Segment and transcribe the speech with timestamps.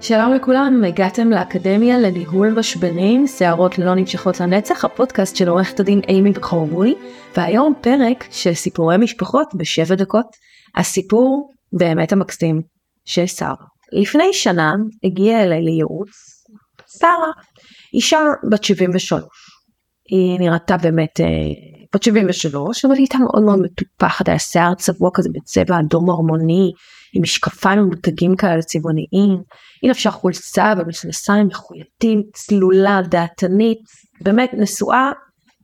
[0.00, 6.32] שלום לכולם, הגעתם לאקדמיה לניהול משברים, שערות לא נמשכות לנצח, הפודקאסט של עורכת הדין אימי
[6.32, 6.94] בחורבוי,
[7.36, 10.26] והיום פרק של סיפורי משפחות בשבע דקות,
[10.76, 12.60] הסיפור באמת המקסים
[13.04, 13.54] של שרה.
[13.92, 14.74] לפני שנה
[15.04, 16.08] הגיעה אליי לייעוץ
[16.98, 17.32] שרה,
[17.94, 18.18] אישה
[18.50, 19.22] בת 73.
[20.10, 21.26] היא נראתה באמת אה,
[21.94, 26.72] בת 73, אבל היא הייתה מאוד מאוד מטופחת, היה שיער צבוע כזה בצבע אדום הרמוני,
[27.14, 29.42] עם משקפיים ממותגים כאלה צבעוניים,
[29.82, 33.82] היא לבשה חולצה ומכנסיים מחוייתים, צלולה, דעתנית,
[34.20, 35.10] באמת נשואה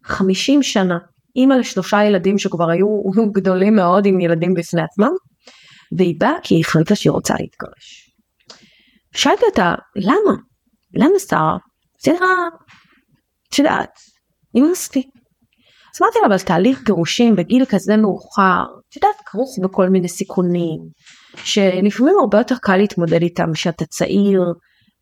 [0.04, 0.98] 50 שנה,
[1.36, 3.02] אימא לשלושה ילדים שכבר היו
[3.36, 5.12] גדולים מאוד עם ילדים בפני עצמם,
[5.98, 8.10] והיא באה כי היא החליטה שהיא רוצה להתגרש.
[9.14, 10.36] שאלתי אותה, למה?
[10.94, 11.56] למה שרה?
[12.00, 12.12] זה
[13.48, 13.98] את יודעת,
[14.54, 15.02] נמאס לי.
[15.94, 20.80] אז אמרתי לה, אבל תהליך גירושים בגיל כזה מאוחר, את יודעת, כרוך בכל מיני סיכונים,
[21.36, 24.42] שלפעמים הרבה יותר קל להתמודד איתם כשאתה צעיר,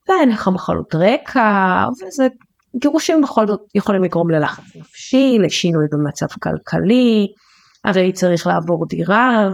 [0.08, 2.28] ואין לך מחלות רקע, וזה
[2.76, 7.26] גירושים בכל זאת יכולים לגרום ללחץ נפשי, לשינוי במצב כלכלי,
[7.84, 9.48] הרי צריך לעבור דירה,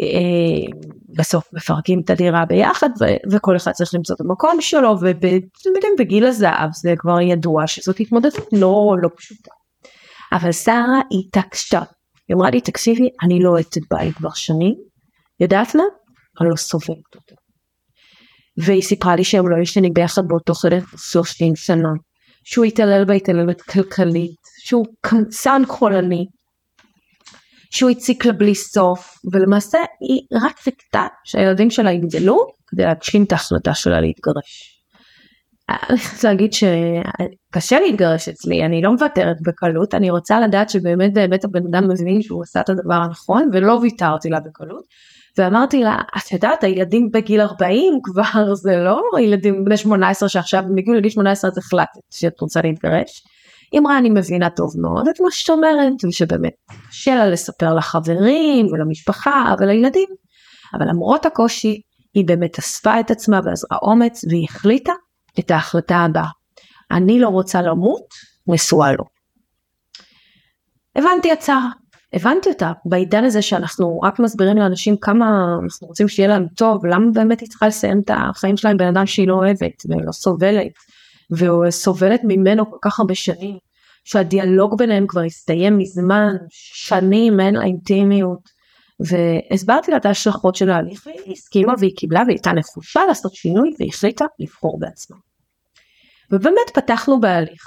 [0.00, 0.72] אה,
[1.18, 4.96] בסוף מפרקים את הדירה ביחד ו- וכל אחד צריך למצוא את המקום שלו
[5.92, 9.63] ובגיל הזהב זה כבר ידוע שזאת התמודדות לא, לא פשוטה.
[10.34, 11.82] אבל שרה התעקשה,
[12.28, 14.74] היא אמרה לי תקשיבי אני לא אוהבת בעלי כבר שנים,
[15.40, 15.82] יודעת מה?
[16.40, 17.34] אני לא סובלת אותו.
[18.56, 21.88] והיא סיפרה לי שהם לא ישנים ביחד באותו חדר 30 שנה,
[22.44, 26.26] שהוא התעלל בהתעללות כלכלית, שהוא קמצן חולני,
[27.70, 33.32] שהוא הציק לה בלי סוף, ולמעשה היא רק חיכתה שהילדים שלה יגדלו כדי להגשים את
[33.32, 34.73] ההחלטה שלה להתגרש.
[35.68, 41.44] אני חייבת להגיד שקשה להתגרש אצלי, אני לא מוותרת בקלות, אני רוצה לדעת שבאמת באמת
[41.44, 44.84] הבן אדם מבין שהוא עשה את הדבר הנכון ולא ויתרתי לה בקלות.
[45.38, 50.96] ואמרתי לה, את יודעת, הילדים בגיל 40 כבר זה לא ילדים בני 18 שעכשיו הגיעו
[50.96, 53.22] לגיל 18 אז החלטת שאת רוצה להתגרש.
[53.72, 56.52] היא אמרה, אני מבינה טוב מאוד את מה שאת אומרת, ושבאמת
[56.90, 60.08] קשה לה לספר לחברים ולמשפחה ולילדים,
[60.74, 61.80] אבל למרות הקושי,
[62.14, 64.92] היא באמת אספה את עצמה ואזרה אומץ והיא החליטה
[65.38, 66.28] את ההחלטה הבאה.
[66.90, 68.14] אני לא רוצה למות,
[68.46, 69.04] נשואה לו.
[70.96, 71.68] הבנתי הצעה,
[72.12, 77.06] הבנתי אותה בעידן הזה שאנחנו רק מסבירים לאנשים כמה אנחנו רוצים שיהיה להם טוב, למה
[77.14, 80.72] באמת היא צריכה לסיים את החיים שלה עם בן אדם שהיא לא אוהבת ולא סובלת,
[81.30, 83.58] וסובלת ממנו כל כך הרבה שנים,
[84.04, 88.53] שהדיאלוג ביניהם כבר הסתיים מזמן, שנים אין לה אינטימיות.
[89.08, 93.74] והסברתי לה את ההשלכות של ההליך והיא הסכימה והיא קיבלה והיא הייתה נחושה לעשות שינוי
[93.78, 95.16] והיא החליטה לבחור בעצמה.
[96.30, 97.62] ובאמת פתחנו בהליך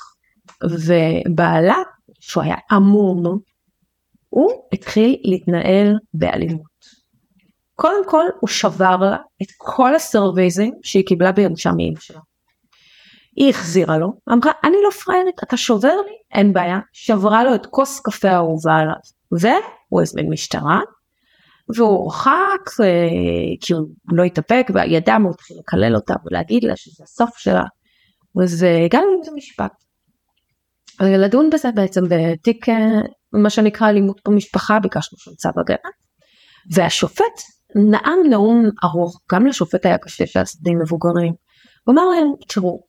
[0.63, 1.77] ובעלה
[2.19, 3.39] שהוא היה עמום
[4.29, 6.77] הוא התחיל להתנהל באלימות.
[7.75, 12.19] קודם כל הוא שבר לה את כל הסרוויזים שהיא קיבלה בירושה מאמא שלה.
[13.35, 17.65] היא החזירה לו, אמרה אני לא פריירית אתה שובר לי אין בעיה, שברה לו את
[17.65, 18.95] כוס קפה האהובה עליו
[19.31, 20.79] והוא הזמין משטרה
[21.75, 22.69] והוא הורחק
[23.61, 27.63] כי הוא לא התאפק והידע הוא התחיל לקלל אותה ולהגיד לה שזה הסוף שלה.
[28.43, 29.71] אז הגענו לבית המשפט.
[31.01, 33.01] לדון בזה בעצם בתיק אה,
[33.33, 35.89] מה שנקרא אלימות במשפחה ביקשנו שם צו הגנה.
[36.73, 37.41] והשופט
[37.75, 41.33] נאם נאום ארוך גם לשופט היה קשה שהצדדים מבוגרים.
[41.83, 42.79] הוא אמר להם תראו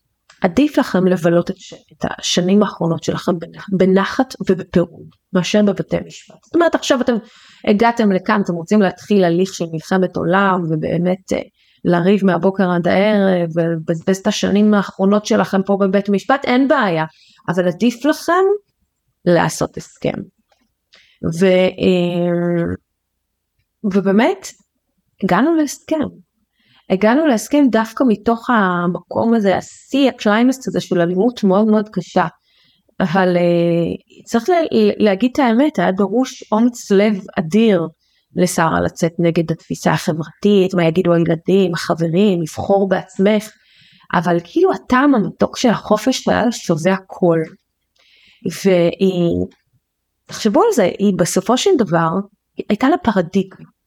[0.43, 1.57] עדיף לכם לבלות את,
[1.93, 3.33] את השנים האחרונות שלכם
[3.79, 6.37] בנחת ובפירוד מאשר בבתי משפט.
[6.45, 7.15] זאת אומרת עכשיו אתם
[7.65, 11.39] הגעתם לכאן אתם רוצים להתחיל הליך של מלחמת עולם ובאמת אה,
[11.85, 17.05] לריב מהבוקר עד הערב ולבזבז את השנים האחרונות שלכם פה בבית משפט אין בעיה
[17.49, 18.45] אבל עדיף לכם
[19.25, 20.19] לעשות הסכם.
[21.41, 22.65] ו, אה,
[23.85, 24.47] ובאמת
[25.25, 26.01] הגענו להסכם
[26.91, 32.27] הגענו להסכם דווקא מתוך המקום הזה, השיא, הקליימסט הזה של אלימות מאוד מאוד קשה.
[33.01, 34.57] אבל uh, צריך לה,
[34.97, 37.89] להגיד את האמת, היה דרוש אומץ לב אדיר
[38.37, 43.51] לשרה לצאת נגד התפיסה החברתית, מה יגידו הילדים, החברים, לבחור בעצמך,
[44.15, 47.39] אבל כאילו הטעם המתוק של החופש היה שווה הכל.
[50.27, 52.09] ותחשבו על זה, היא בסופו של דבר
[52.69, 53.78] הייתה לה פרדיגמה.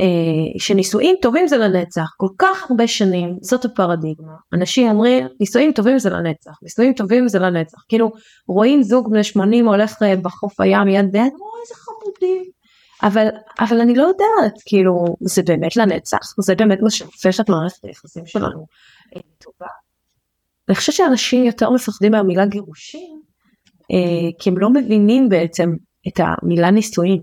[0.00, 4.32] אה, שנישואים טובים זה לנצח, כל כך הרבה שנים, זאת הפרדיגמה.
[4.52, 7.78] אנשים אומרים, נישואים טובים זה לנצח, נישואים טובים זה לנצח.
[7.88, 8.12] כאילו,
[8.48, 12.44] רואים זוג בני 80 הולך אה, בחוף הים יד ביד, אוי איזה חמודים.
[13.02, 13.28] אבל,
[13.60, 18.26] אבל אני לא יודעת, כאילו, זה באמת לנצח, זה באמת מה שהופך את מערכת היחסים
[18.26, 18.66] שלנו
[19.16, 19.70] אה, טובה.
[20.68, 23.20] אני חושבת שאנשים יותר מפחדים מהמילה גירושים,
[24.38, 25.70] כי הם לא מבינים בעצם
[26.08, 27.20] את המילה נישואים.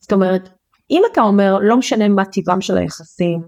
[0.00, 0.48] זאת אומרת,
[0.90, 3.40] אם אתה אומר לא משנה מה טבעם של היחסים,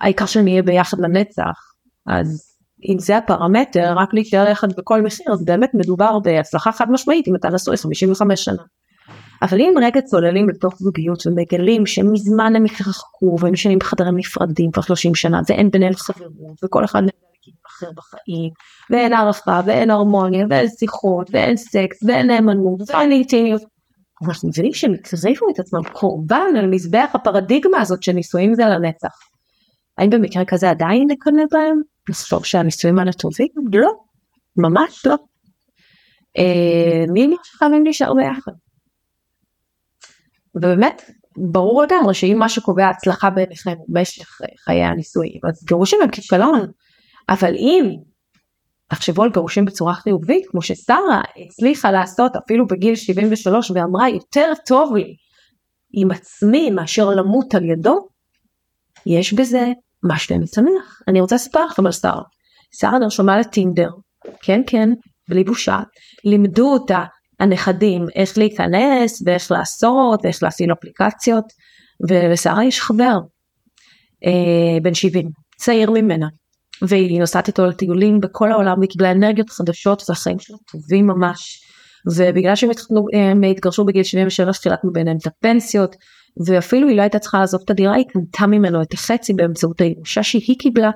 [0.00, 1.72] העיקר שנהיה ביחד לנצח,
[2.06, 2.50] אז
[2.88, 7.36] אם זה הפרמטר, רק להישאר יחד בכל מחיר, אז באמת מדובר בהצלחה חד משמעית אם
[7.36, 8.62] אתה נשוי 55 שנה.
[9.42, 14.82] אבל אם רגע צוללים לתוך זוגיות ומגלים שמזמן הם התרחקו והם ישנים בחדרים נפרדים כבר
[14.82, 18.50] 30 שנה ואין ביניהם חברות וכל אחד לכיוון אחר בחיים
[18.90, 23.62] ואין הערכה ואין הרמוניה ואין שיחות ואין סקס ואין נאמנות ואין אינטימיות
[24.28, 29.18] אנחנו מבינים שהם הקריבו את עצמם קורבן על מזבח הפרדיגמה הזאת שנישואים זה לנצח.
[29.98, 31.80] האם במקרה כזה עדיין נקנא בהם?
[32.08, 33.48] לחשוב שהנישואים האלה טובים?
[33.72, 33.92] לא,
[34.56, 35.16] ממש לא.
[36.38, 38.52] אה, מי אמר שחייבים להישאר ביחד?
[40.54, 46.10] ובאמת ברור לגמרי שאם מה שקובע הצלחה בעיניכם הוא משך חיי הנישואים אז גירושים הם
[46.10, 46.70] כישלון
[47.28, 47.84] אבל אם
[48.90, 54.96] תחשבו על גירושים בצורה חיובית, כמו ששרה הצליחה לעשות אפילו בגיל 73 ואמרה יותר טוב
[54.96, 55.14] לי
[55.92, 58.08] עם עצמי מאשר למות על ידו,
[59.06, 59.66] יש בזה
[60.04, 61.02] משהו משמח.
[61.08, 62.22] אני רוצה לספר לכם על שרה.
[62.74, 63.90] שרה נרשמה לטינדר,
[64.42, 64.88] כן כן,
[65.28, 65.78] בלי בושה,
[66.24, 67.04] לימדו אותה
[67.40, 71.44] הנכדים איך להיכנס ואיך לעשות ואיך להפעיל אפליקציות,
[72.08, 73.18] ולשרה יש חבר,
[74.26, 76.26] אה, בן 70, צעיר ממנה.
[76.88, 81.60] והיא נוסעת איתו לטיולים בכל העולם והיא קיבלה אנרגיות חדשות והחיים שלה טובים ממש.
[82.16, 82.70] ובגלל שהם
[83.50, 85.96] התגרשו בגיל 73 חילקנו ביניהם את הפנסיות
[86.46, 90.22] ואפילו היא לא הייתה צריכה לעזוב את הדירה היא קנתה ממנו את החצי באמצעות הירושה
[90.22, 90.90] שהיא קיבלה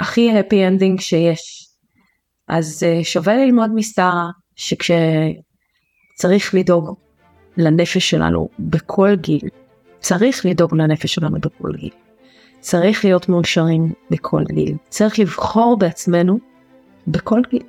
[0.00, 1.66] והכי happy ending שיש.
[2.48, 4.94] אז אה, שווה ללמוד משרה שכשצריך
[6.54, 6.96] לדאוג
[7.56, 9.48] לנפש שלנו בכל גיל
[10.00, 11.90] צריך לדאוג לנפש שלנו בכל גיל.
[12.60, 14.76] צריך להיות מאושרים בכל גיל.
[14.88, 16.38] צריך לבחור בעצמנו
[17.08, 17.62] בכל גיל.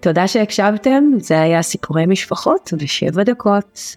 [0.00, 3.96] תודה שהקשבתם, זה היה סיפורי משפחות ושבע דקות.